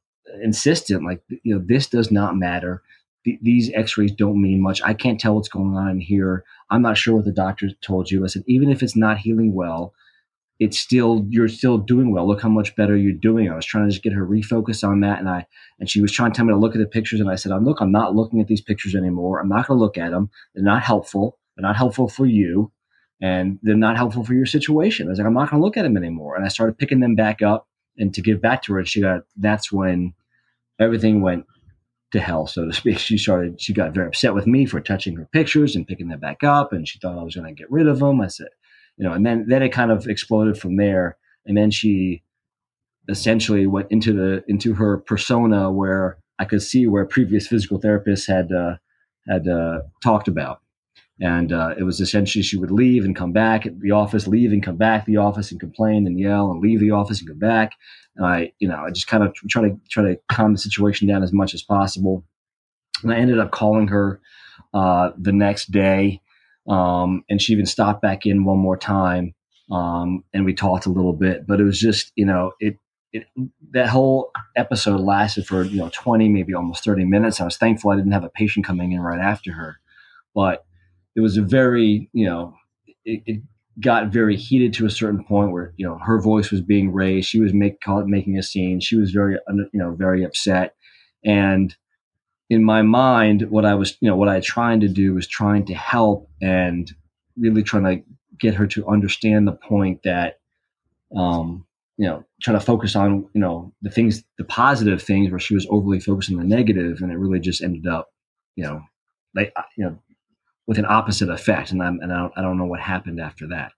insistent 0.42 1.04
like 1.04 1.22
you 1.44 1.56
know 1.56 1.64
this 1.66 1.88
does 1.88 2.12
not 2.12 2.38
matter. 2.38 2.82
Th- 3.24 3.40
these 3.42 3.72
x-rays 3.74 4.12
don't 4.12 4.42
mean 4.42 4.62
much. 4.62 4.82
I 4.84 4.94
can't 4.94 5.20
tell 5.20 5.36
what's 5.36 5.50
going 5.50 5.76
on 5.76 5.90
in 5.90 6.00
here. 6.00 6.44
I'm 6.70 6.82
not 6.82 6.98
sure 6.98 7.16
what 7.16 7.26
the 7.26 7.32
doctor 7.32 7.70
told 7.82 8.12
you. 8.12 8.24
I 8.24 8.28
said 8.28 8.44
even 8.48 8.70
if 8.70 8.84
it's 8.84 8.96
not 8.96 9.20
healing 9.20 9.54
well 9.54 9.94
it's 10.60 10.80
still 10.80 11.26
you're 11.30 11.48
still 11.48 11.78
doing 11.78 12.12
well. 12.12 12.28
Look 12.28 12.42
how 12.42 12.50
much 12.50 12.76
better 12.76 12.96
you're 12.96 13.12
doing. 13.14 13.50
I 13.50 13.56
was 13.56 13.66
trying 13.66 13.86
to 13.86 13.92
just 13.92 14.04
get 14.04 14.14
her 14.14 14.26
refocus 14.26 14.88
on 14.88 15.02
that 15.02 15.20
and 15.20 15.30
i 15.30 15.46
and 15.80 15.90
she 15.90 16.02
was 16.02 16.12
trying 16.12 16.31
to 16.31 16.38
tell 16.38 16.46
me 16.46 16.54
to 16.54 16.58
look 16.58 16.76
at 16.76 16.80
the 16.80 16.88
pictures 16.88 17.20
and 17.20 17.30
i 17.30 17.36
said 17.36 17.52
I'm 17.52 17.66
look 17.66 17.81
i'm 17.81 17.92
not 17.92 18.16
looking 18.16 18.40
at 18.40 18.48
these 18.48 18.62
pictures 18.62 18.96
anymore. 18.96 19.40
I'm 19.40 19.50
not 19.50 19.68
going 19.68 19.78
to 19.78 19.84
look 19.84 19.98
at 19.98 20.12
them 20.12 20.30
they're 20.54 20.64
not 20.64 20.84
helpful. 20.84 21.38
They're 21.56 21.68
not 21.68 21.76
helpful 21.76 22.08
for 22.08 22.26
you 22.26 22.72
and 23.22 23.60
they're 23.62 23.76
not 23.76 23.98
helpful 23.98 24.24
for 24.24 24.34
your 24.34 24.46
situation. 24.46 25.08
I 25.08 25.10
was 25.10 25.20
like 25.20 25.28
i'm 25.28 25.34
not 25.34 25.50
going 25.50 25.62
to 25.62 25.66
look 25.66 25.78
at 25.78 25.84
them 25.84 25.98
anymore. 25.98 26.36
And 26.36 26.46
i 26.46 26.50
started 26.50 26.78
picking 26.78 27.00
them 27.00 27.16
back 27.16 27.42
up 27.42 27.68
and 27.98 28.14
to 28.14 28.22
give 28.22 28.42
back 28.42 28.62
to 28.64 28.74
her, 28.74 28.86
she 28.86 29.02
got 29.02 29.22
that's 29.38 29.72
when 29.72 30.14
everything 30.80 31.22
went 31.22 31.46
to 32.12 32.20
hell, 32.20 32.48
so 32.48 32.66
to 32.66 32.74
speak. 32.74 33.00
She 33.06 33.18
started 33.18 33.62
she 33.62 33.74
got 33.74 33.94
very 33.94 34.08
upset 34.08 34.34
with 34.34 34.48
me 34.48 34.66
for 34.66 34.80
touching 34.80 35.16
her 35.16 35.28
pictures 35.32 35.76
and 35.76 35.88
picking 35.88 36.10
them 36.10 36.20
back 36.20 36.44
up, 36.44 36.74
and 36.74 36.88
she 36.88 37.00
thought 37.00 37.18
I 37.18 37.24
was 37.24 37.36
going 37.36 37.48
to 37.48 37.60
get 37.60 37.72
rid 37.72 37.88
of 37.88 38.00
them. 38.00 38.22
I 38.22 38.28
said, 38.28 38.50
you 38.98 39.08
know, 39.08 39.14
and 39.14 39.26
then 39.26 39.46
then 39.48 39.64
it 39.64 39.70
kind 39.70 39.92
of 39.92 40.08
exploded 40.08 40.58
from 40.58 40.78
there, 40.78 41.18
and 41.46 41.58
then 41.58 41.72
she 41.72 42.24
essentially 43.08 43.68
went 43.68 43.92
into 43.92 44.14
the 44.14 44.44
into 44.48 44.74
her 44.74 44.98
persona 44.98 45.72
where 45.72 46.18
I 46.40 46.46
could 46.46 46.62
see 46.62 46.88
where 46.88 47.06
previous 47.06 47.48
physical 47.48 47.80
therapists 47.80 48.28
had 48.28 48.52
uh, 48.52 48.78
had 49.28 49.48
uh, 49.48 49.82
talked 50.04 50.28
about 50.28 50.62
and 51.22 51.54
uh, 51.54 51.74
it 51.78 51.84
was 51.84 52.02
essentially 52.02 52.44
she 52.44 52.58
would 52.58 52.72
leave 52.72 53.06
and 53.06 53.16
come 53.16 53.32
back 53.32 53.66
at 53.66 53.80
the 53.80 53.92
office, 53.92 54.28
leave 54.28 54.52
and 54.52 54.64
come 54.64 54.76
back 54.76 55.06
the 55.06 55.18
office 55.18 55.52
and 55.52 55.60
complain 55.60 56.08
and 56.08 56.20
yell 56.20 56.52
and 56.52 56.62
leave 56.62 56.80
the 56.80 56.92
office 56.92 57.20
and 57.20 57.30
come 57.30 57.40
back. 57.40 57.74
And 58.18 58.26
I, 58.26 58.52
you 58.60 58.68
know, 58.68 58.84
I 58.86 58.92
just 58.92 59.08
kind 59.08 59.24
of 59.24 59.34
try 59.50 59.62
to 59.64 59.80
try 59.90 60.04
to 60.04 60.20
calm 60.30 60.54
the 60.54 60.60
situation 60.60 61.08
down 61.08 61.24
as 61.24 61.32
much 61.32 61.54
as 61.54 61.62
possible. 61.62 62.26
And 63.04 63.14
I 63.14 63.18
ended 63.18 63.40
up 63.40 63.52
calling 63.52 63.88
her 63.88 64.19
uh, 64.74 65.12
the 65.18 65.31
next 65.31 65.72
day, 65.72 66.22
um, 66.68 67.24
and 67.30 67.42
she 67.42 67.54
even 67.54 67.66
stopped 67.66 68.02
back 68.02 68.26
in 68.26 68.44
one 68.44 68.57
more 68.57 68.78
time, 68.78 69.36
um, 69.72 70.24
and 70.34 70.45
we 70.45 70.54
talked 70.54 70.86
a 70.86 70.92
little 70.92 71.14
bit. 71.14 71.48
But 71.48 71.60
it 71.60 71.64
was 71.64 71.80
just, 71.80 72.12
you 72.16 72.26
know, 72.26 72.52
it, 72.60 72.78
it 73.14 73.26
that 73.72 73.88
whole 73.88 74.31
episode 74.56 75.00
lasted 75.00 75.48
for 75.48 75.64
you 75.64 75.78
know 75.78 75.90
twenty, 75.94 76.28
maybe 76.28 76.54
almost 76.54 76.84
thirty 76.84 77.06
minutes. 77.06 77.40
I 77.40 77.45
was 77.45 77.57
thankful 77.57 77.92
I 77.92 77.95
didn't 77.95 78.12
have 78.12 78.26
a 78.26 78.30
patient 78.30 78.66
coming 78.66 78.92
in 78.92 79.00
right 79.00 79.19
after 79.19 79.54
her, 79.54 79.80
but 80.34 80.65
it 81.16 81.22
was 81.22 81.38
a 81.38 81.42
very 81.42 82.10
you 82.14 82.26
know 82.26 82.56
it, 83.04 83.22
it, 83.26 83.42
got 83.81 84.07
very 84.07 84.38
heated 84.38 84.74
to 84.74 84.86
a 84.86 84.90
certain 84.90 85.22
point 85.22 85.52
where 85.52 85.74
you 85.76 85.86
know 85.86 85.98
her 85.98 86.22
voice 86.22 86.50
was 86.50 86.62
being 86.62 86.94
raised. 86.94 87.28
She 87.28 87.42
was 87.42 87.54
make, 87.54 87.81
call 87.81 88.00
it, 88.00 88.07
making 88.07 88.38
a 88.38 88.44
scene. 88.44 88.80
She 88.80 88.95
was 88.95 89.12
very 89.12 89.38
you 89.50 89.69
know 89.74 89.92
very 89.95 90.24
upset. 90.24 90.76
And 91.26 91.76
in 92.50 92.64
my 92.64 92.81
mind 92.81 93.50
what 93.50 93.66
i 93.66 93.74
was 93.74 93.98
you 94.02 94.10
know 94.10 94.16
what 94.16 94.30
i 94.30 94.40
trying 94.40 94.80
to 94.80 94.88
do 94.88 95.14
was 95.14 95.28
trying 95.28 95.66
to 95.66 95.74
help 95.74 96.30
and 96.42 96.92
really 97.38 97.64
trying 97.64 97.84
to 97.84 98.04
get 98.40 98.54
her 98.54 98.68
to 98.68 98.88
understand 98.88 99.48
the 99.48 99.52
point 99.54 100.02
that 100.04 100.40
um 101.16 101.66
you 101.98 102.06
know 102.06 102.24
trying 102.42 102.57
to 102.57 102.66
focus 102.66 102.95
on 102.95 103.28
you 103.34 103.42
know 103.42 103.74
the 103.81 103.90
things 103.90 104.24
the 104.38 104.44
positive 104.44 105.02
things 105.02 105.31
where 105.31 105.40
she 105.40 105.56
was 105.56 105.68
overly 105.69 106.00
focused 106.00 106.31
on 106.31 106.38
the 106.38 106.44
negative 106.44 107.00
and 107.02 107.12
it 107.12 107.18
really 107.18 107.40
just 107.40 107.64
ended 107.64 107.88
up 107.88 108.10
you 108.56 108.64
know 108.64 108.81
like 109.34 109.54
you 109.78 109.84
know 109.84 109.98
with 110.68 110.78
an 110.78 110.86
opposite 110.86 111.30
effect. 111.30 111.72
And, 111.72 111.81
I'm, 111.81 112.00
and 112.02 112.12
I, 112.12 112.18
don't, 112.18 112.34
I 112.38 112.42
don't 112.42 112.57
know 112.57 112.66
what 112.66 112.80
happened 112.80 113.19
after 113.19 113.48
that. 113.48 113.72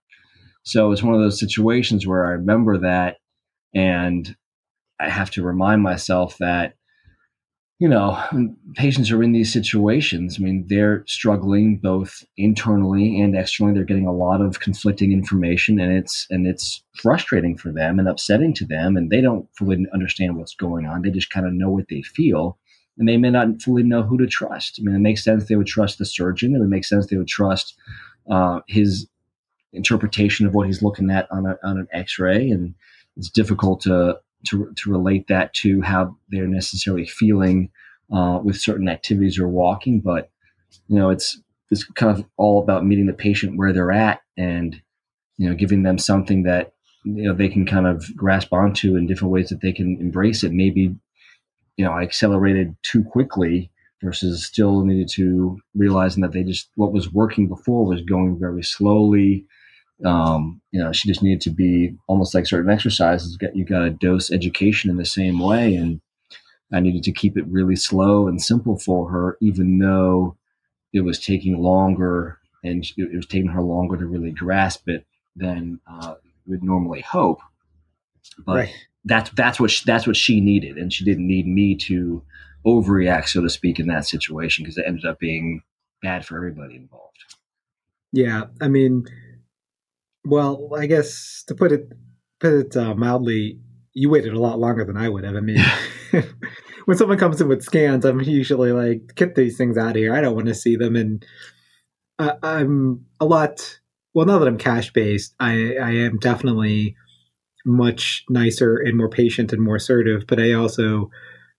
So 0.62 0.92
it's 0.92 1.02
one 1.02 1.14
of 1.14 1.20
those 1.20 1.40
situations 1.40 2.06
where 2.06 2.26
I 2.26 2.30
remember 2.30 2.78
that 2.78 3.16
and 3.74 4.34
I 5.00 5.08
have 5.08 5.30
to 5.32 5.42
remind 5.42 5.82
myself 5.82 6.36
that, 6.38 6.74
you 7.78 7.88
know, 7.88 8.20
patients 8.74 9.10
are 9.12 9.22
in 9.22 9.32
these 9.32 9.52
situations. 9.52 10.36
I 10.38 10.42
mean, 10.42 10.66
they're 10.68 11.04
struggling 11.06 11.78
both 11.78 12.24
internally 12.36 13.20
and 13.20 13.36
externally. 13.36 13.74
They're 13.74 13.84
getting 13.84 14.08
a 14.08 14.12
lot 14.12 14.40
of 14.40 14.60
conflicting 14.60 15.12
information 15.12 15.78
and 15.78 15.92
it's, 15.92 16.26
and 16.28 16.46
it's 16.46 16.82
frustrating 16.96 17.56
for 17.56 17.70
them 17.70 17.98
and 17.98 18.08
upsetting 18.08 18.52
to 18.54 18.66
them. 18.66 18.96
And 18.96 19.10
they 19.10 19.20
don't 19.20 19.48
fully 19.56 19.86
understand 19.94 20.36
what's 20.36 20.54
going 20.54 20.86
on. 20.86 21.02
They 21.02 21.10
just 21.10 21.30
kind 21.30 21.46
of 21.46 21.52
know 21.52 21.70
what 21.70 21.86
they 21.88 22.02
feel 22.02 22.58
and 22.98 23.08
they 23.08 23.16
may 23.16 23.30
not 23.30 23.62
fully 23.62 23.82
know 23.82 24.02
who 24.02 24.18
to 24.18 24.26
trust. 24.26 24.78
I 24.78 24.82
mean, 24.82 24.94
it 24.94 25.00
makes 25.00 25.22
sense 25.22 25.46
they 25.46 25.56
would 25.56 25.66
trust 25.66 25.98
the 25.98 26.04
surgeon. 26.04 26.54
It 26.54 26.58
would 26.58 26.68
make 26.68 26.84
sense 26.84 27.06
they 27.06 27.16
would 27.16 27.28
trust 27.28 27.74
uh, 28.28 28.60
his 28.66 29.06
interpretation 29.72 30.46
of 30.46 30.54
what 30.54 30.66
he's 30.66 30.82
looking 30.82 31.10
at 31.10 31.30
on, 31.30 31.46
a, 31.46 31.56
on 31.62 31.78
an 31.78 31.88
X-ray, 31.92 32.50
and 32.50 32.74
it's 33.16 33.30
difficult 33.30 33.80
to, 33.82 34.18
to 34.48 34.72
to 34.76 34.90
relate 34.90 35.26
that 35.28 35.52
to 35.52 35.80
how 35.82 36.16
they're 36.28 36.46
necessarily 36.46 37.06
feeling 37.06 37.70
uh, 38.12 38.40
with 38.42 38.56
certain 38.56 38.88
activities 38.88 39.38
or 39.38 39.48
walking. 39.48 40.00
But 40.00 40.30
you 40.88 40.98
know, 40.98 41.10
it's 41.10 41.40
it's 41.70 41.84
kind 41.84 42.16
of 42.16 42.24
all 42.36 42.62
about 42.62 42.86
meeting 42.86 43.06
the 43.06 43.12
patient 43.12 43.58
where 43.58 43.72
they're 43.72 43.92
at 43.92 44.20
and 44.36 44.80
you 45.36 45.48
know 45.48 45.54
giving 45.54 45.82
them 45.82 45.98
something 45.98 46.44
that 46.44 46.72
you 47.04 47.24
know 47.24 47.34
they 47.34 47.48
can 47.48 47.66
kind 47.66 47.86
of 47.86 48.04
grasp 48.16 48.52
onto 48.52 48.96
in 48.96 49.06
different 49.06 49.32
ways 49.32 49.48
that 49.50 49.60
they 49.60 49.72
can 49.72 49.98
embrace 50.00 50.42
it. 50.42 50.52
Maybe 50.52 50.96
you 51.78 51.84
know 51.84 51.92
I 51.92 52.02
accelerated 52.02 52.76
too 52.82 53.02
quickly 53.04 53.70
versus 54.02 54.44
still 54.46 54.84
needed 54.84 55.08
to 55.14 55.58
realizing 55.74 56.22
that 56.22 56.32
they 56.32 56.42
just 56.42 56.68
what 56.74 56.92
was 56.92 57.12
working 57.12 57.48
before 57.48 57.86
was 57.86 58.02
going 58.02 58.38
very 58.38 58.62
slowly. 58.62 59.46
Um, 60.04 60.60
you 60.70 60.80
know, 60.80 60.92
she 60.92 61.08
just 61.08 61.22
needed 61.22 61.40
to 61.42 61.50
be 61.50 61.96
almost 62.06 62.34
like 62.34 62.46
certain 62.46 62.70
exercises. 62.70 63.36
You 63.54 63.64
got 63.64 63.80
to 63.80 63.90
dose 63.90 64.30
education 64.30 64.90
in 64.90 64.96
the 64.96 65.06
same 65.06 65.40
way, 65.40 65.74
and 65.74 66.00
I 66.72 66.80
needed 66.80 67.02
to 67.04 67.12
keep 67.12 67.36
it 67.36 67.46
really 67.48 67.76
slow 67.76 68.28
and 68.28 68.42
simple 68.42 68.78
for 68.78 69.10
her, 69.10 69.38
even 69.40 69.78
though 69.78 70.36
it 70.92 71.00
was 71.00 71.18
taking 71.18 71.60
longer 71.60 72.38
and 72.64 72.84
it 72.96 73.14
was 73.14 73.26
taking 73.26 73.48
her 73.48 73.62
longer 73.62 73.96
to 73.96 74.06
really 74.06 74.32
grasp 74.32 74.88
it 74.88 75.06
than 75.36 75.80
uh, 75.90 76.14
would 76.46 76.62
normally 76.62 77.00
hope. 77.00 77.40
But 78.44 78.54
right. 78.54 78.74
that's 79.04 79.30
that's 79.30 79.60
what 79.60 79.70
she, 79.70 79.84
that's 79.86 80.06
what 80.06 80.16
she 80.16 80.40
needed, 80.40 80.76
and 80.76 80.92
she 80.92 81.04
didn't 81.04 81.26
need 81.26 81.46
me 81.46 81.76
to 81.76 82.22
overreact, 82.66 83.28
so 83.28 83.42
to 83.42 83.48
speak, 83.48 83.78
in 83.78 83.86
that 83.88 84.06
situation 84.06 84.64
because 84.64 84.78
it 84.78 84.84
ended 84.86 85.04
up 85.04 85.18
being 85.18 85.62
bad 86.02 86.24
for 86.24 86.36
everybody 86.36 86.76
involved. 86.76 87.04
Yeah, 88.12 88.44
I 88.60 88.68
mean, 88.68 89.04
well, 90.24 90.70
I 90.76 90.86
guess 90.86 91.44
to 91.48 91.54
put 91.54 91.72
it 91.72 91.92
put 92.40 92.52
it 92.52 92.76
uh, 92.76 92.94
mildly, 92.94 93.60
you 93.92 94.10
waited 94.10 94.32
a 94.32 94.40
lot 94.40 94.58
longer 94.58 94.84
than 94.84 94.96
I 94.96 95.08
would 95.08 95.24
have. 95.24 95.36
I 95.36 95.40
mean, 95.40 95.58
when 96.86 96.96
someone 96.96 97.18
comes 97.18 97.40
in 97.40 97.48
with 97.48 97.62
scans, 97.62 98.04
I'm 98.04 98.20
usually 98.20 98.72
like, 98.72 99.14
get 99.14 99.34
these 99.34 99.56
things 99.56 99.76
out 99.76 99.90
of 99.90 99.96
here. 99.96 100.14
I 100.14 100.20
don't 100.20 100.34
want 100.34 100.48
to 100.48 100.54
see 100.54 100.76
them, 100.76 100.96
and 100.96 101.24
I, 102.18 102.34
I'm 102.42 103.06
a 103.20 103.26
lot. 103.26 103.80
Well, 104.14 104.26
now 104.26 104.38
that 104.38 104.48
I'm 104.48 104.58
cash 104.58 104.92
based, 104.92 105.34
I, 105.38 105.76
I 105.76 105.90
am 105.92 106.18
definitely 106.18 106.96
much 107.64 108.24
nicer 108.28 108.76
and 108.76 108.96
more 108.96 109.08
patient 109.08 109.52
and 109.52 109.62
more 109.62 109.76
assertive. 109.76 110.26
But 110.26 110.40
I 110.40 110.52
also 110.52 111.10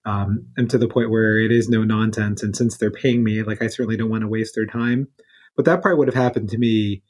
um, 0.05 0.47
am 0.57 0.67
to 0.69 0.77
the 0.77 0.87
point 0.87 1.11
where 1.11 1.39
it 1.39 1.51
is 1.51 1.69
no 1.69 1.83
nonsense. 1.83 2.43
And 2.43 2.55
since 2.55 2.77
they're 2.77 2.91
paying 2.91 3.23
me, 3.23 3.43
like 3.43 3.61
I 3.61 3.67
certainly 3.67 3.97
don't 3.97 4.09
want 4.09 4.21
to 4.21 4.27
waste 4.27 4.55
their 4.55 4.65
time. 4.65 5.07
But 5.55 5.65
that 5.65 5.81
probably 5.81 5.97
would 5.97 6.07
have 6.07 6.15
happened 6.15 6.49
to 6.49 6.57
me 6.57 7.03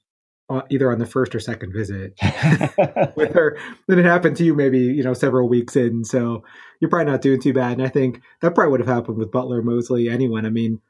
uh, 0.50 0.63
either 0.69 0.91
on 0.91 0.98
the 0.98 1.05
first 1.05 1.36
or 1.36 1.39
second 1.39 1.72
visit 1.72 2.13
with 3.15 3.34
her. 3.34 3.58
Then 3.88 4.00
it 4.00 4.05
happened 4.05 4.36
to 4.38 4.43
you 4.43 4.55
maybe 4.55 4.79
you 4.79 5.03
know 5.03 5.13
several 5.13 5.48
weeks 5.48 5.75
in, 5.75 6.03
so 6.03 6.43
you're 6.79 6.89
probably 6.89 7.12
not 7.12 7.22
doing 7.22 7.39
too 7.39 7.53
bad. 7.53 7.74
And 7.74 7.84
I 7.84 7.89
think 7.89 8.22
that 8.41 8.55
probably 8.55 8.72
would 8.72 8.79
have 8.79 8.89
happened 8.89 9.17
with 9.17 9.31
Butler, 9.31 9.62
Moseley, 9.62 10.10
anyone. 10.10 10.46
I 10.46 10.50
mean, 10.50 10.81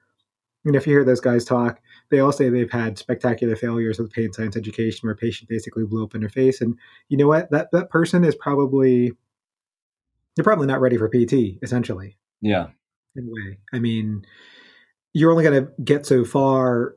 and 0.65 0.75
if 0.75 0.87
you 0.87 0.93
hear 0.93 1.03
those 1.03 1.19
guys 1.19 1.43
talk, 1.43 1.81
they 2.11 2.19
all 2.19 2.31
say 2.31 2.49
they've 2.49 2.71
had 2.71 2.97
spectacular 2.97 3.55
failures 3.55 3.99
with 3.99 4.11
pain 4.11 4.33
science 4.33 4.57
education, 4.57 5.07
where 5.07 5.13
a 5.13 5.17
patient 5.17 5.49
basically 5.49 5.85
blew 5.85 6.03
up 6.03 6.15
in 6.15 6.21
their 6.21 6.29
face. 6.29 6.61
And 6.61 6.77
you 7.07 7.17
know 7.17 7.27
what? 7.27 7.51
That 7.51 7.69
that 7.71 7.89
person 7.89 8.23
is 8.23 8.35
probably 8.35 9.13
you're 10.39 10.43
probably 10.43 10.67
not 10.67 10.79
ready 10.79 10.97
for 10.97 11.09
PT, 11.09 11.61
essentially. 11.61 12.15
Yeah. 12.41 12.67
In 13.15 13.27
a 13.27 13.29
way. 13.29 13.57
I 13.73 13.79
mean, 13.79 14.25
you're 15.13 15.31
only 15.31 15.43
going 15.43 15.65
to 15.65 15.71
get 15.83 16.05
so 16.05 16.23
far 16.23 16.95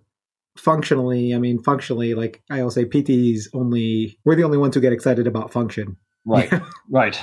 functionally. 0.57 1.35
I 1.35 1.39
mean, 1.39 1.61
functionally, 1.61 2.15
like 2.15 2.43
I'll 2.51 2.71
say, 2.71 2.85
PTs 2.85 3.49
only, 3.53 4.17
we're 4.25 4.37
the 4.37 4.45
only 4.45 4.59
ones 4.59 4.75
who 4.77 4.81
get 4.81 4.93
excited 4.93 5.27
about 5.27 5.53
function. 5.53 5.97
Right. 6.25 6.53
right. 6.89 7.21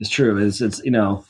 It's 0.00 0.10
true. 0.10 0.44
It's, 0.44 0.60
it's, 0.60 0.82
you 0.82 0.90
know, 0.90 1.24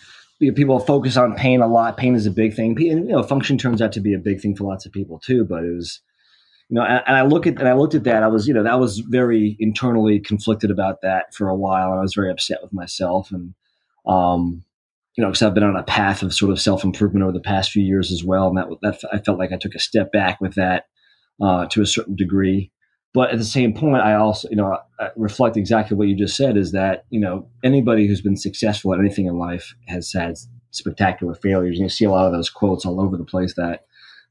people 0.50 0.78
focus 0.80 1.16
on 1.16 1.36
pain 1.36 1.60
a 1.60 1.68
lot. 1.68 1.96
Pain 1.96 2.14
is 2.14 2.26
a 2.26 2.30
big 2.30 2.54
thing. 2.54 2.76
And, 2.90 3.08
you 3.08 3.12
know, 3.12 3.22
function 3.22 3.58
turns 3.58 3.80
out 3.80 3.92
to 3.92 4.00
be 4.00 4.14
a 4.14 4.18
big 4.18 4.40
thing 4.40 4.56
for 4.56 4.64
lots 4.64 4.84
of 4.84 4.92
people 4.92 5.18
too, 5.20 5.44
but 5.44 5.62
it 5.62 5.74
was, 5.74 6.00
you 6.68 6.74
know, 6.74 6.82
and, 6.82 7.02
and, 7.06 7.16
I 7.16 7.22
look 7.22 7.46
at 7.46 7.58
and 7.58 7.68
I 7.68 7.74
looked 7.74 7.94
at 7.94 8.04
that. 8.04 8.22
I 8.22 8.28
was, 8.28 8.48
you 8.48 8.54
know, 8.54 8.62
that 8.64 8.80
was 8.80 8.98
very 8.98 9.56
internally 9.60 10.18
conflicted 10.18 10.70
about 10.70 11.02
that 11.02 11.34
for 11.34 11.48
a 11.48 11.54
while, 11.54 11.90
and 11.90 11.98
I 11.98 12.02
was 12.02 12.14
very 12.14 12.30
upset 12.30 12.58
with 12.62 12.72
myself. 12.72 13.30
And 13.30 13.54
um, 14.06 14.64
you 15.16 15.22
know, 15.22 15.28
because 15.28 15.42
I've 15.42 15.54
been 15.54 15.62
on 15.62 15.76
a 15.76 15.82
path 15.82 16.22
of 16.22 16.32
sort 16.32 16.50
of 16.50 16.60
self 16.60 16.84
improvement 16.84 17.22
over 17.22 17.32
the 17.32 17.40
past 17.40 17.70
few 17.70 17.82
years 17.82 18.10
as 18.10 18.24
well, 18.24 18.48
and 18.48 18.56
that 18.56 18.68
that 18.82 18.98
I 19.12 19.18
felt 19.18 19.38
like 19.38 19.52
I 19.52 19.58
took 19.58 19.74
a 19.74 19.80
step 19.80 20.12
back 20.12 20.40
with 20.40 20.54
that 20.54 20.86
uh, 21.40 21.66
to 21.66 21.82
a 21.82 21.86
certain 21.86 22.16
degree. 22.16 22.72
But 23.14 23.30
at 23.30 23.38
the 23.38 23.44
same 23.44 23.74
point, 23.74 24.02
I 24.02 24.14
also, 24.14 24.48
you 24.48 24.56
know, 24.56 24.78
I 24.98 25.08
reflect 25.16 25.56
exactly 25.56 25.96
what 25.96 26.08
you 26.08 26.16
just 26.16 26.36
said 26.36 26.56
is 26.56 26.72
that, 26.72 27.04
you 27.10 27.20
know, 27.20 27.46
anybody 27.62 28.06
who's 28.06 28.22
been 28.22 28.36
successful 28.36 28.94
at 28.94 29.00
anything 29.00 29.26
in 29.26 29.36
life 29.36 29.74
has 29.86 30.12
had 30.12 30.36
spectacular 30.70 31.34
failures. 31.34 31.76
And 31.76 31.84
you 31.84 31.88
see 31.90 32.06
a 32.06 32.10
lot 32.10 32.26
of 32.26 32.32
those 32.32 32.48
quotes 32.48 32.86
all 32.86 33.00
over 33.00 33.18
the 33.18 33.24
place 33.24 33.54
that 33.56 33.84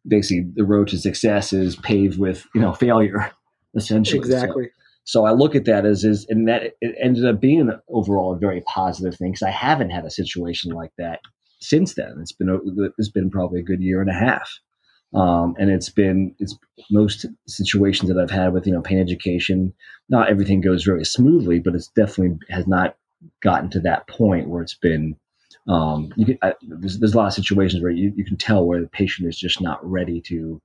basically 0.08 0.52
the 0.56 0.64
road 0.64 0.88
to 0.90 0.98
success 0.98 1.54
is 1.54 1.76
paved 1.76 2.18
with, 2.20 2.48
you 2.56 2.62
know, 2.62 2.74
failure, 2.74 3.32
essentially. 3.76 4.18
Exactly. 4.18 4.66
So, 4.66 4.72
so 5.04 5.26
I 5.26 5.32
look 5.32 5.56
at 5.56 5.66
that 5.66 5.86
as 5.86 6.04
is, 6.04 6.26
and 6.30 6.48
that 6.48 6.74
it 6.82 6.96
ended 7.00 7.26
up 7.26 7.40
being 7.40 7.72
overall 7.90 8.34
a 8.34 8.40
very 8.40 8.62
positive 8.62 9.16
thing 9.16 9.32
because 9.32 9.44
I 9.44 9.52
haven't 9.52 9.90
had 9.92 10.06
a 10.06 10.12
situation 10.12 10.72
like 10.72 10.92
that 10.98 11.20
since 11.60 11.96
then. 11.96 12.18
It's 12.22 12.32
been 12.32 12.60
it's 12.98 13.10
been 13.10 13.30
probably 13.30 13.60
a 13.60 13.64
good 13.64 13.82
year 13.82 14.02
and 14.02 14.10
a 14.10 14.14
half, 14.14 14.60
um, 15.14 15.56
and 15.60 15.70
it's 15.70 15.90
been 15.90 16.36
it's 16.40 16.58
most 16.90 17.26
situations 17.48 18.10
that 18.10 18.18
I've 18.18 18.32
had 18.32 18.54
with 18.54 18.66
you 18.66 18.74
know 18.74 18.82
pain 18.82 19.00
education. 19.00 19.74
Not 20.10 20.30
everything 20.30 20.62
goes 20.62 20.84
very 20.84 21.06
smoothly, 21.06 21.60
but 21.60 21.76
it's 21.76 21.88
definitely 21.88 22.40
has 22.50 22.68
not 22.68 22.96
gotten 23.42 23.70
to 23.72 23.80
that 23.82 24.08
point 24.08 24.50
where 24.50 24.62
it's 24.62 24.76
been. 24.76 25.16
Um, 25.68 26.12
you 26.16 26.26
can, 26.26 26.40
I, 26.42 26.54
there's, 26.62 26.98
there's 27.00 27.14
a 27.14 27.18
lot 27.18 27.28
of 27.28 27.34
situations 27.34 27.84
where 27.84 27.92
you, 27.92 28.12
you 28.16 28.26
can 28.26 28.36
tell 28.36 28.66
where 28.66 28.82
the 28.82 28.88
patient 28.88 29.30
is 29.30 29.38
just 29.38 29.62
not 29.62 29.80
ready 29.88 30.20
to 30.22 30.60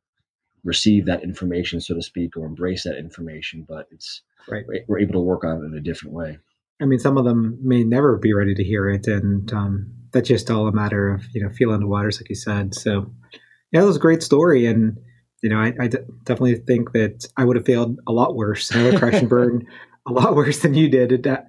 receive 0.65 1.05
that 1.07 1.23
information, 1.23 1.81
so 1.81 1.95
to 1.95 2.03
speak, 2.03 2.35
or 2.37 2.47
embrace 2.47 2.85
that 2.85 2.97
information. 2.97 3.67
But 3.69 3.89
it's 3.91 4.23
right. 4.49 4.65
we're 4.89 5.01
able 5.01 5.15
to 5.15 5.21
work 5.21 5.45
on 5.45 5.63
it 5.63 5.67
in 5.67 5.75
a 5.75 5.81
different 5.81 6.15
way. 6.15 6.39
I 6.81 6.85
mean, 6.85 6.99
some 6.99 7.17
of 7.17 7.25
them 7.25 7.59
may 7.63 7.85
never 7.85 8.17
be 8.17 8.33
ready 8.33 8.55
to 8.55 8.65
hear 8.65 8.89
it, 8.89 9.07
and 9.07 9.51
um, 9.53 9.93
that's 10.13 10.29
just 10.29 10.51
all 10.51 10.69
a 10.69 10.73
matter 10.73 11.11
of 11.11 11.25
you 11.35 11.43
know 11.43 11.51
feeling 11.51 11.81
the 11.81 11.87
waters, 11.87 12.21
like 12.21 12.29
you 12.29 12.35
said. 12.35 12.75
So, 12.75 13.11
yeah, 13.77 13.83
it 13.83 13.87
was 13.87 13.97
a 13.97 14.01
great 14.01 14.23
story, 14.23 14.65
and 14.65 14.99
you 15.43 15.51
know, 15.51 15.59
I, 15.59 15.75
I 15.79 15.87
d- 15.89 15.99
definitely 16.25 16.57
think 16.57 16.93
that 16.93 17.27
I 17.37 17.45
would 17.45 17.57
have 17.57 17.67
failed 17.67 17.99
a 18.07 18.13
lot 18.13 18.35
worse. 18.35 18.75
I 18.75 18.83
would 18.83 18.97
crash 18.97 19.15
and 19.15 19.29
burn 19.29 19.67
a 20.09 20.13
lot 20.13 20.35
worse 20.35 20.61
than 20.61 20.73
you 20.73 20.89
did. 20.89 21.25
That, 21.25 21.47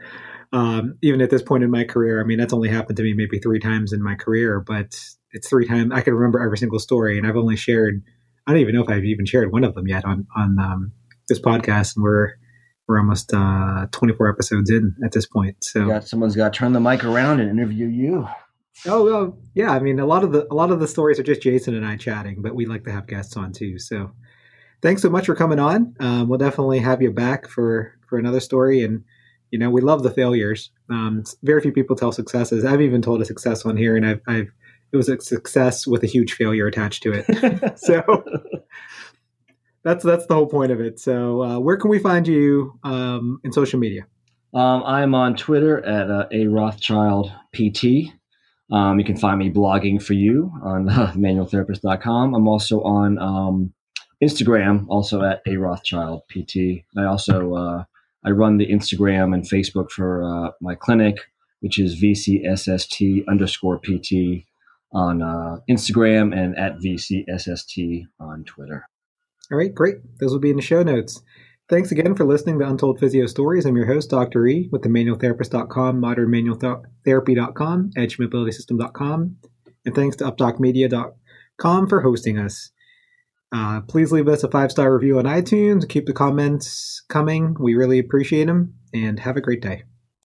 um, 0.51 0.97
even 1.01 1.21
at 1.21 1.29
this 1.29 1.41
point 1.41 1.63
in 1.63 1.71
my 1.71 1.85
career, 1.85 2.19
I 2.19 2.25
mean, 2.25 2.37
that's 2.37 2.51
only 2.51 2.67
happened 2.67 2.97
to 2.97 3.03
me 3.03 3.13
maybe 3.13 3.39
three 3.39 3.59
times 3.59 3.93
in 3.93 4.03
my 4.03 4.15
career, 4.15 4.59
but 4.59 4.99
it's 5.31 5.47
three 5.47 5.65
times 5.65 5.93
I 5.93 6.01
can 6.01 6.15
remember 6.15 6.41
every 6.43 6.57
single 6.57 6.79
story, 6.79 7.17
and 7.17 7.25
I've 7.25 7.37
only 7.37 7.55
shared 7.55 8.03
I 8.45 8.51
don't 8.51 8.61
even 8.61 8.75
know 8.75 8.83
if 8.83 8.89
I've 8.89 9.05
even 9.05 9.25
shared 9.25 9.51
one 9.51 9.63
of 9.63 9.73
them 9.73 9.87
yet 9.87 10.03
on 10.03 10.27
on 10.35 10.59
um, 10.59 10.91
this 11.29 11.39
podcast, 11.39 11.95
and 11.95 12.03
we're 12.03 12.33
we're 12.89 12.99
almost 12.99 13.33
uh, 13.33 13.87
24 13.91 14.29
episodes 14.29 14.69
in 14.69 14.95
at 15.03 15.13
this 15.13 15.25
point. 15.25 15.57
So 15.61 15.87
yeah, 15.87 16.01
someone's 16.01 16.35
got 16.35 16.51
to 16.51 16.59
turn 16.59 16.73
the 16.73 16.81
mic 16.81 17.05
around 17.05 17.39
and 17.39 17.49
interview 17.49 17.87
you. 17.87 18.27
Oh 18.85 19.03
well, 19.03 19.37
yeah. 19.53 19.71
I 19.71 19.79
mean, 19.79 19.99
a 19.99 20.05
lot 20.05 20.23
of 20.23 20.31
the 20.31 20.47
a 20.51 20.55
lot 20.55 20.71
of 20.71 20.79
the 20.79 20.87
stories 20.87 21.19
are 21.19 21.23
just 21.23 21.41
Jason 21.41 21.75
and 21.75 21.85
I 21.85 21.97
chatting, 21.97 22.41
but 22.41 22.55
we 22.55 22.65
like 22.65 22.83
to 22.85 22.91
have 22.91 23.07
guests 23.07 23.35
on 23.35 23.51
too. 23.51 23.79
So 23.79 24.11
thanks 24.81 25.01
so 25.01 25.09
much 25.09 25.25
for 25.25 25.35
coming 25.35 25.59
on. 25.59 25.95
Um, 25.99 26.29
we'll 26.29 26.37
definitely 26.37 26.79
have 26.79 27.01
you 27.01 27.11
back 27.11 27.47
for 27.47 27.93
for 28.07 28.17
another 28.17 28.39
story. 28.39 28.83
And 28.83 29.03
you 29.51 29.59
know, 29.59 29.69
we 29.69 29.81
love 29.81 30.03
the 30.03 30.11
failures. 30.11 30.71
Um, 30.89 31.23
very 31.43 31.61
few 31.61 31.71
people 31.71 31.95
tell 31.95 32.11
successes. 32.11 32.65
I've 32.65 32.81
even 32.81 33.01
told 33.01 33.21
a 33.21 33.25
success 33.25 33.65
on 33.65 33.77
here, 33.77 33.95
and 33.95 34.05
I've, 34.05 34.21
I've 34.27 34.51
it 34.91 34.97
was 34.97 35.09
a 35.09 35.19
success 35.19 35.85
with 35.85 36.03
a 36.03 36.07
huge 36.07 36.33
failure 36.33 36.67
attached 36.67 37.03
to 37.03 37.13
it. 37.13 37.77
so 37.79 38.23
that's 39.83 40.03
that's 40.03 40.25
the 40.27 40.33
whole 40.33 40.47
point 40.47 40.71
of 40.71 40.81
it. 40.81 40.99
So 40.99 41.43
uh, 41.43 41.59
where 41.59 41.77
can 41.77 41.89
we 41.89 41.99
find 41.99 42.27
you 42.27 42.79
um, 42.83 43.39
in 43.43 43.51
social 43.51 43.79
media? 43.79 44.05
Um, 44.53 44.83
I'm 44.83 45.13
on 45.13 45.35
Twitter 45.35 45.85
at 45.85 46.09
uh, 46.09 46.27
a 46.31 46.47
Rothschild 46.47 47.31
PT. 47.53 48.13
Um, 48.71 48.99
you 48.99 49.05
can 49.05 49.17
find 49.17 49.39
me 49.39 49.49
blogging 49.49 50.01
for 50.01 50.13
you 50.13 50.51
on 50.63 50.89
uh, 50.89 51.13
manualtherapist.com. 51.15 52.33
I'm 52.33 52.47
also 52.47 52.81
on 52.81 53.17
um, 53.19 53.73
Instagram, 54.21 54.85
also 54.89 55.21
at 55.23 55.41
a 55.47 55.57
Rothschild 55.57 56.23
PT. 56.29 56.83
I 56.97 57.05
also 57.05 57.53
uh, 57.53 57.83
I 58.25 58.31
run 58.31 58.57
the 58.57 58.67
Instagram 58.67 59.33
and 59.33 59.43
Facebook 59.43 59.91
for 59.91 60.23
uh, 60.23 60.51
my 60.59 60.75
clinic, 60.75 61.17
which 61.61 61.79
is 61.79 62.01
VCSST 62.01 63.23
underscore 63.27 63.79
PT 63.79 64.45
on 64.91 65.21
uh, 65.21 65.57
Instagram 65.69 66.35
and 66.37 66.57
at 66.57 66.77
VCSST 66.79 68.07
on 68.19 68.43
Twitter. 68.43 68.87
All 69.51 69.57
right, 69.57 69.73
great. 69.73 69.97
Those 70.19 70.31
will 70.31 70.39
be 70.39 70.49
in 70.49 70.57
the 70.57 70.61
show 70.61 70.83
notes. 70.83 71.21
Thanks 71.69 71.91
again 71.91 72.15
for 72.15 72.23
listening 72.23 72.59
to 72.59 72.67
Untold 72.67 72.97
Physio 72.97 73.25
Stories. 73.25 73.65
I'm 73.65 73.75
your 73.75 73.87
host, 73.87 74.09
Dr. 74.09 74.47
E, 74.47 74.69
with 74.71 74.83
the 74.83 74.89
manualtherapist.com, 74.89 76.01
modernmanualtherapy.com, 76.01 77.91
edgemobilitysystem.com, 77.97 79.35
and 79.85 79.95
thanks 79.95 80.15
to 80.17 80.31
updocmedia.com 80.31 81.87
for 81.89 82.01
hosting 82.01 82.39
us. 82.39 82.71
Uh, 83.51 83.81
please 83.81 84.13
leave 84.13 84.29
us 84.29 84.43
a 84.43 84.51
five 84.51 84.71
star 84.71 84.93
review 84.93 85.19
on 85.19 85.25
iTunes. 85.25 85.87
Keep 85.87 86.05
the 86.05 86.13
comments 86.13 87.03
coming. 87.09 87.55
We 87.59 87.75
really 87.75 87.99
appreciate 87.99 88.45
them, 88.45 88.75
and 88.93 89.19
have 89.19 89.35
a 89.35 89.41
great 89.41 89.61
day. 89.61 89.83